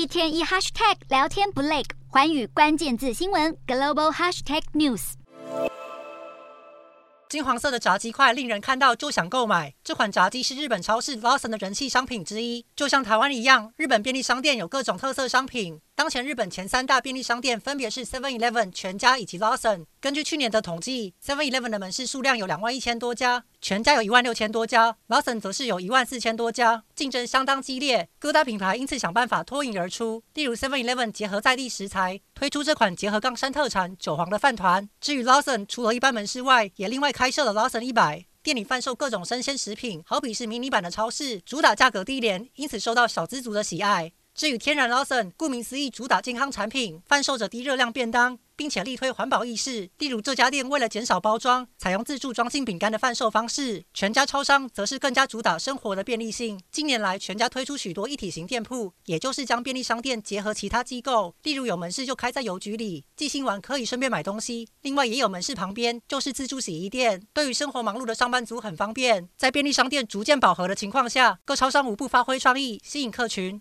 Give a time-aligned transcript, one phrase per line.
[0.00, 5.12] 一天一 hashtag 聊天不累，环宇关键字新闻 global hashtag news。
[7.28, 9.74] 金黄色的炸鸡块令人看到就想购买。
[9.84, 12.64] 这款炸鸡是日本超市 Lawson 的人气商品之一。
[12.74, 15.78] 就像台湾一样，日本便利商店有各种特色商品。
[15.94, 19.84] 当前日本前三大便利商店分别是 Seven Eleven、全家以及 Lawson。
[20.00, 28.08] 根据去年的统计，Seven Eleven 的门市数量有两万一千多家，全家有一万六千多家，Lawson 则是有一万四千多家，竞争相当激烈。
[28.18, 34.88] 各大品牌因此想办法脱颖而出，例如 Seven Eleven 结合在地食材，推出这款结合冈山特产韭黄的饭团。
[34.98, 44.12] 至于 Lawson，除了一般门市外，也另外开设了 Lawson 一百，店里贩售各种生鲜食品，好比是迷你版的超市，主打价格低廉，因此受到小资族的喜爱。
[44.34, 48.38] 至于天然 Lawson，顾名思义，主打健康产品，贩售着低热量便当。
[48.60, 53.82] 并且力推环保意识，例如这家店为了减少包装，采用自助装进饼干的贩售方式。
[53.94, 56.60] 全家超商则是更加主打生活的便利性。
[56.70, 64.68] 近年来，全家推出许多一体型店铺，也就是将便利商店结合其他机构，例如有门市就开在邮局里，寄信完可以顺便买东西。
[64.82, 69.26] 另外也有门市旁边就是自助洗衣店，对于生活忙碌的上班族很方便。
[69.38, 73.58] 在便利商店逐渐饱和的情况下，各超商无不发挥创意，吸引客群。